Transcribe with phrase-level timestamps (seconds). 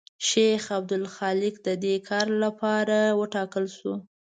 [0.27, 3.93] شیخ عبدالحق د دې کار لپاره وټاکل شو.